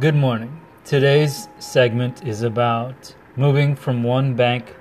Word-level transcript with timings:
Good 0.00 0.14
morning. 0.14 0.60
Today's 0.84 1.48
segment 1.58 2.24
is 2.24 2.42
about 2.42 3.16
moving 3.34 3.74
from 3.74 4.04
one 4.04 4.34
bank 4.34 4.76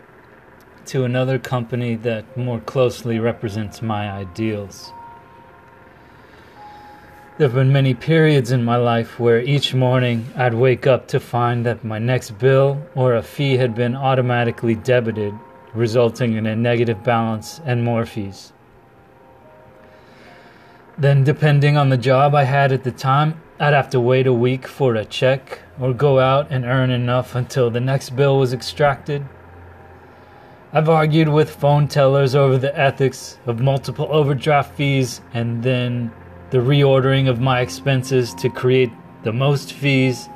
to 0.87 1.05
another 1.05 1.39
company 1.39 1.95
that 1.95 2.37
more 2.37 2.59
closely 2.59 3.17
represents 3.17 3.81
my 3.81 4.11
ideals. 4.11 4.91
There 7.37 7.47
have 7.47 7.55
been 7.55 7.73
many 7.73 7.95
periods 7.95 8.51
in 8.51 8.63
my 8.63 8.75
life 8.75 9.19
where 9.19 9.41
each 9.41 9.73
morning 9.73 10.27
I'd 10.35 10.53
wake 10.53 10.85
up 10.85 11.07
to 11.07 11.19
find 11.19 11.65
that 11.65 11.83
my 11.83 11.97
next 11.97 12.37
bill 12.37 12.85
or 12.93 13.15
a 13.15 13.23
fee 13.23 13.57
had 13.57 13.73
been 13.73 13.95
automatically 13.95 14.75
debited, 14.75 15.33
resulting 15.73 16.33
in 16.33 16.45
a 16.45 16.55
negative 16.55 17.03
balance 17.03 17.59
and 17.65 17.83
more 17.83 18.05
fees. 18.05 18.53
Then, 20.95 21.23
depending 21.23 21.75
on 21.75 21.89
the 21.89 21.97
job 21.97 22.35
I 22.35 22.43
had 22.43 22.71
at 22.71 22.83
the 22.83 22.91
time, 22.91 23.41
I'd 23.59 23.73
have 23.73 23.89
to 23.89 23.99
wait 23.99 24.27
a 24.27 24.33
week 24.33 24.67
for 24.67 24.93
a 24.93 25.03
check 25.03 25.61
or 25.79 25.91
go 25.91 26.19
out 26.19 26.51
and 26.51 26.63
earn 26.63 26.91
enough 26.91 27.33
until 27.33 27.71
the 27.71 27.79
next 27.79 28.11
bill 28.11 28.37
was 28.37 28.53
extracted. 28.53 29.25
I've 30.71 30.89
argued 30.89 31.29
with 31.29 31.55
phone 31.55 31.87
tellers 31.87 32.35
over 32.35 32.59
the 32.59 32.77
ethics 32.77 33.39
of 33.47 33.59
multiple 33.59 34.07
overdraft 34.11 34.75
fees 34.75 35.21
and 35.33 35.63
then 35.63 36.11
the 36.51 36.59
reordering 36.59 37.27
of 37.27 37.39
my 37.39 37.61
expenses 37.61 38.35
to 38.35 38.49
create 38.49 38.91
the 39.23 39.33
most 39.33 39.73
fees. 39.73 40.29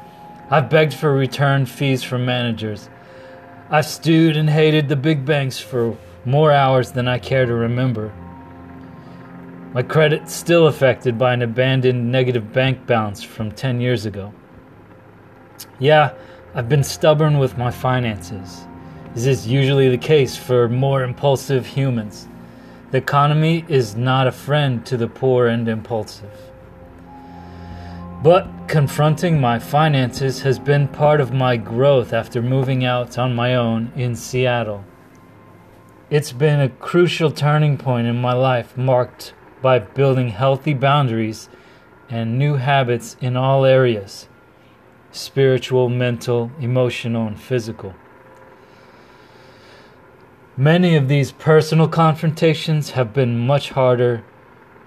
I've 0.49 0.71
begged 0.71 0.95
for 0.95 1.13
return 1.13 1.67
fees 1.67 2.01
from 2.01 2.25
managers. 2.25 2.89
I've 3.69 3.85
stewed 3.85 4.35
and 4.35 4.49
hated 4.49 4.89
the 4.89 4.95
big 4.95 5.25
banks 5.25 5.59
for 5.59 5.95
more 6.25 6.51
hours 6.51 6.93
than 6.93 7.07
I 7.07 7.19
care 7.19 7.45
to 7.45 7.53
remember. 7.53 8.11
My 9.73 9.83
credit's 9.83 10.33
still 10.33 10.67
affected 10.67 11.17
by 11.17 11.33
an 11.33 11.41
abandoned 11.41 12.11
negative 12.11 12.51
bank 12.51 12.85
balance 12.85 13.23
from 13.23 13.53
10 13.53 13.79
years 13.79 14.05
ago. 14.05 14.33
Yeah, 15.79 16.13
I've 16.53 16.67
been 16.67 16.83
stubborn 16.83 17.39
with 17.39 17.57
my 17.57 17.71
finances. 17.71 18.67
This 19.13 19.25
is 19.25 19.47
usually 19.47 19.87
the 19.87 19.97
case 19.97 20.35
for 20.35 20.67
more 20.67 21.03
impulsive 21.03 21.65
humans. 21.65 22.27
The 22.91 22.97
economy 22.97 23.63
is 23.69 23.95
not 23.95 24.27
a 24.27 24.33
friend 24.33 24.85
to 24.87 24.97
the 24.97 25.07
poor 25.07 25.47
and 25.47 25.65
impulsive. 25.69 26.51
But 28.21 28.49
confronting 28.67 29.39
my 29.39 29.57
finances 29.57 30.41
has 30.41 30.59
been 30.59 30.89
part 30.89 31.21
of 31.21 31.31
my 31.31 31.55
growth 31.55 32.11
after 32.11 32.41
moving 32.41 32.83
out 32.83 33.17
on 33.17 33.33
my 33.33 33.55
own 33.55 33.93
in 33.95 34.15
Seattle. 34.17 34.83
It's 36.09 36.33
been 36.33 36.59
a 36.59 36.67
crucial 36.67 37.31
turning 37.31 37.77
point 37.77 38.07
in 38.07 38.19
my 38.19 38.33
life 38.33 38.75
marked 38.75 39.33
by 39.61 39.79
building 39.79 40.29
healthy 40.29 40.73
boundaries 40.73 41.49
and 42.09 42.37
new 42.37 42.55
habits 42.55 43.15
in 43.21 43.37
all 43.37 43.65
areas 43.65 44.27
spiritual, 45.13 45.89
mental, 45.89 46.49
emotional, 46.59 47.27
and 47.27 47.39
physical. 47.39 47.93
Many 50.55 50.95
of 50.95 51.09
these 51.09 51.31
personal 51.33 51.87
confrontations 51.87 52.91
have 52.91 53.13
been 53.13 53.37
much 53.37 53.71
harder 53.71 54.23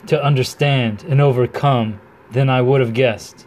to 0.06 0.22
understand 0.22 1.04
and 1.08 1.20
overcome 1.20 2.00
than 2.30 2.48
I 2.48 2.62
would 2.62 2.80
have 2.80 2.94
guessed. 2.94 3.46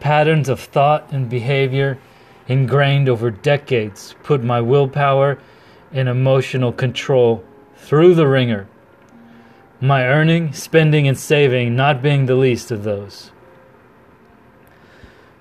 Patterns 0.00 0.48
of 0.48 0.58
thought 0.58 1.12
and 1.12 1.28
behavior 1.28 1.98
ingrained 2.48 3.08
over 3.08 3.30
decades 3.30 4.16
put 4.22 4.42
my 4.42 4.60
willpower 4.60 5.38
and 5.92 6.08
emotional 6.08 6.72
control 6.72 7.44
through 7.76 8.14
the 8.14 8.26
ringer 8.26 8.68
my 9.82 10.06
earning, 10.06 10.52
spending, 10.52 11.08
and 11.08 11.18
saving 11.18 11.74
not 11.74 12.00
being 12.00 12.26
the 12.26 12.36
least 12.36 12.70
of 12.70 12.84
those. 12.84 13.32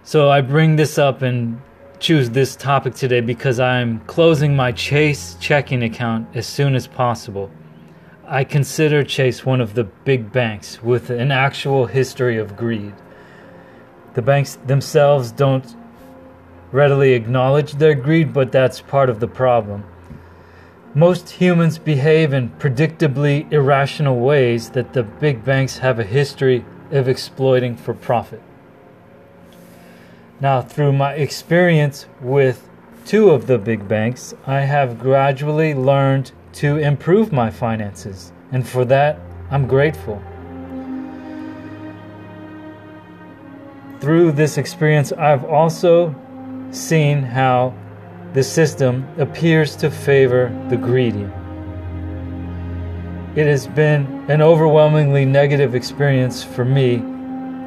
So 0.04 0.32
I 0.32 0.42
bring 0.42 0.78
this 0.78 0.98
up 0.98 1.22
and 1.22 1.62
choose 2.00 2.32
this 2.32 2.56
topic 2.56 2.96
today 2.96 3.22
because 3.22 3.60
I'm 3.60 4.00
closing 4.08 4.56
my 4.56 4.72
Chase 4.72 5.36
checking 5.40 5.84
account 5.84 6.28
as 6.36 6.48
soon 6.48 6.74
as 6.74 6.88
possible. 6.88 7.52
I 8.26 8.44
consider 8.44 9.04
Chase 9.04 9.46
one 9.46 9.62
of 9.62 9.76
the 9.76 9.84
big 9.84 10.32
banks 10.32 10.82
with 10.82 11.12
an 11.12 11.32
actual 11.32 11.86
history 11.86 12.40
of 12.40 12.58
greed. 12.58 12.96
The 14.16 14.24
banks 14.24 14.58
themselves 14.66 15.32
don't 15.32 15.76
readily 16.72 17.14
acknowledge 17.14 17.74
their 17.74 17.94
greed, 17.94 18.34
but 18.34 18.52
that's 18.52 18.82
part 18.82 19.12
of 19.12 19.20
the 19.20 19.28
problem. 19.28 19.84
Most 20.94 21.30
humans 21.30 21.78
behave 21.78 22.34
in 22.34 22.50
predictably 22.50 23.50
irrational 23.50 24.20
ways 24.20 24.72
that 24.72 24.92
the 24.92 25.04
big 25.04 25.46
banks 25.46 25.78
have 25.78 26.00
a 26.00 26.04
history 26.04 26.66
of 26.92 27.08
exploiting 27.08 27.78
for 27.78 27.94
profit. 27.94 28.42
Now, 30.42 30.62
through 30.62 30.92
my 30.92 31.14
experience 31.14 32.08
with 32.20 32.68
two 33.06 33.30
of 33.30 33.48
the 33.48 33.58
big 33.58 33.88
banks, 33.88 34.34
I 34.46 34.62
have 34.62 35.00
gradually 35.00 35.74
learned 35.74 36.34
to 36.54 36.76
improve 36.76 37.32
my 37.32 37.50
finances, 37.50 38.34
and 38.52 38.68
for 38.68 38.84
that, 38.86 39.18
I'm 39.50 39.68
grateful. 39.68 40.22
Through 44.02 44.34
this 44.34 44.58
experience, 44.58 45.14
I've 45.14 45.46
also 45.46 46.14
seen 46.72 47.24
how 47.24 47.74
the 48.34 48.44
system 48.44 49.06
appears 49.18 49.76
to 49.76 49.92
favor 49.92 50.50
the 50.70 50.78
greedy. 50.78 51.28
It 53.36 53.48
has 53.48 53.68
been 53.68 54.26
an 54.30 54.42
overwhelmingly 54.42 55.26
negative 55.26 55.76
experience 55.76 56.44
for 56.44 56.66
me, 56.66 56.96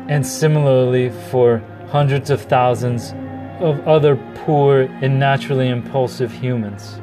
and 0.09 0.27
similarly 0.27 1.11
for 1.31 1.59
hundreds 1.89 2.31
of 2.31 2.43
thousands 2.43 3.13
of 3.61 3.87
other 3.87 4.17
poor 4.35 4.83
and 5.01 5.19
naturally 5.19 5.69
impulsive 5.69 6.33
humans, 6.33 7.01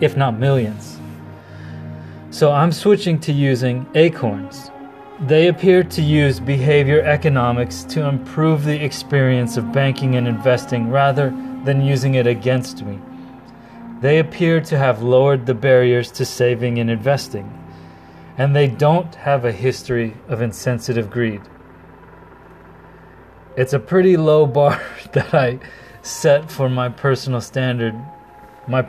if 0.00 0.16
not 0.16 0.38
millions. 0.38 0.98
So 2.30 2.52
I'm 2.52 2.70
switching 2.70 3.18
to 3.20 3.32
using 3.32 3.86
acorns. 3.94 4.70
They 5.22 5.48
appear 5.48 5.82
to 5.82 6.02
use 6.02 6.38
behavior 6.38 7.02
economics 7.02 7.82
to 7.84 8.06
improve 8.06 8.64
the 8.64 8.84
experience 8.84 9.56
of 9.56 9.72
banking 9.72 10.16
and 10.16 10.28
investing 10.28 10.90
rather 10.90 11.34
than 11.64 11.84
using 11.84 12.14
it 12.14 12.26
against 12.26 12.84
me. 12.84 12.98
They 14.00 14.18
appear 14.18 14.60
to 14.62 14.78
have 14.78 15.02
lowered 15.02 15.46
the 15.46 15.54
barriers 15.54 16.10
to 16.12 16.24
saving 16.24 16.78
and 16.78 16.90
investing, 16.90 17.52
and 18.38 18.56
they 18.56 18.66
don't 18.66 19.14
have 19.14 19.44
a 19.44 19.52
history 19.52 20.16
of 20.28 20.40
insensitive 20.40 21.10
greed. 21.10 21.42
It's 23.56 23.74
a 23.74 23.78
pretty 23.78 24.16
low 24.16 24.46
bar 24.46 24.80
that 25.12 25.34
I 25.34 25.58
set 26.02 26.50
for 26.50 26.68
my 26.68 26.88
personal 26.88 27.40
standard, 27.40 27.94
my 28.66 28.88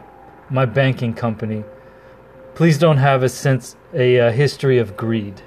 my 0.50 0.66
banking 0.66 1.14
company. 1.14 1.64
Please 2.56 2.78
don't 2.78 2.98
have 2.98 3.24
a 3.24 3.30
sense 3.30 3.76
a, 3.94 4.18
a 4.18 4.32
history 4.32 4.78
of 4.78 4.96
greed. 4.98 5.42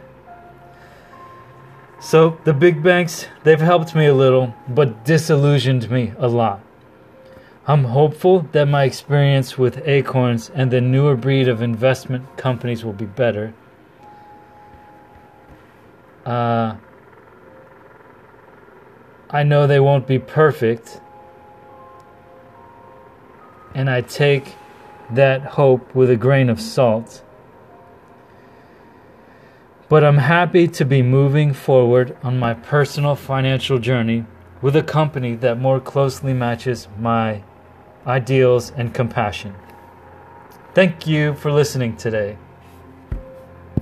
So 2.01 2.39
the 2.45 2.53
big 2.53 2.83
banks, 2.83 3.29
they've 3.45 3.61
helped 3.61 3.95
me 3.95 4.07
a 4.07 4.15
little, 4.15 4.55
but 4.69 5.05
disillusioned 5.05 5.91
me 5.91 6.13
a 6.19 6.29
lot. 6.29 6.61
I'm 7.67 7.85
hopeful 7.85 8.41
that 8.53 8.67
my 8.67 8.85
experience 8.85 9.57
with 9.57 9.89
Acorns 9.89 10.51
and 10.55 10.71
the 10.71 10.83
newer 10.83 11.17
breed 11.17 11.49
of 11.49 11.63
investment 11.63 12.37
companies 12.37 12.85
will 12.85 12.93
be 12.93 13.07
better. 13.07 13.55
Uh, 16.27 16.77
I 19.31 19.43
know 19.45 19.67
they 19.67 19.81
won't 19.81 20.07
be 20.07 20.19
perfect, 20.19 21.01
and 23.75 23.89
I 23.89 24.03
take 24.03 24.57
that 25.11 25.43
hope 25.43 25.95
with 25.95 26.11
a 26.11 26.17
grain 26.17 26.51
of 26.51 26.61
salt. 26.61 27.23
But 29.89 30.05
I'm 30.05 30.19
happy 30.19 30.69
to 30.69 30.85
be 30.85 31.01
moving 31.01 31.55
forward 31.55 32.15
on 32.23 32.39
my 32.39 32.53
personal 32.53 33.17
financial 33.17 33.79
journey 33.79 34.27
with 34.61 34.77
a 34.77 34.83
company 34.83 35.35
that 35.37 35.59
more 35.59 35.81
closely 35.81 36.35
matches 36.35 36.89
my 36.99 37.43
ideals, 38.07 38.71
and 38.77 38.93
compassion. 38.95 39.55
Thank 40.75 41.07
you 41.07 41.35
for 41.35 41.53
listening 41.53 41.97
today. 41.97 42.37